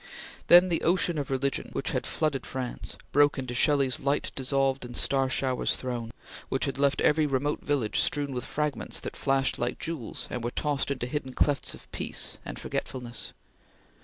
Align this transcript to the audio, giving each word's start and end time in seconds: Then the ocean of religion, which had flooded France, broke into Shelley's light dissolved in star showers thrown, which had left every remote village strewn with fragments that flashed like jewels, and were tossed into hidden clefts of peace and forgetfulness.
Then 0.47 0.69
the 0.69 0.81
ocean 0.81 1.19
of 1.19 1.29
religion, 1.29 1.69
which 1.73 1.91
had 1.91 2.07
flooded 2.07 2.43
France, 2.43 2.97
broke 3.11 3.37
into 3.37 3.53
Shelley's 3.53 3.99
light 3.99 4.31
dissolved 4.33 4.83
in 4.83 4.95
star 4.95 5.29
showers 5.29 5.75
thrown, 5.75 6.11
which 6.49 6.65
had 6.65 6.79
left 6.79 7.01
every 7.01 7.27
remote 7.27 7.61
village 7.61 7.99
strewn 7.99 8.33
with 8.33 8.43
fragments 8.43 8.99
that 9.01 9.15
flashed 9.15 9.59
like 9.59 9.77
jewels, 9.77 10.25
and 10.31 10.43
were 10.43 10.49
tossed 10.49 10.89
into 10.89 11.05
hidden 11.05 11.35
clefts 11.35 11.75
of 11.75 11.85
peace 11.91 12.39
and 12.43 12.57
forgetfulness. 12.57 13.31